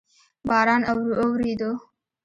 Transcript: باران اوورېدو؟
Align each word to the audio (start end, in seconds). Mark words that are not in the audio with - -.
باران 0.47 0.81
اوورېدو؟ 0.91 1.71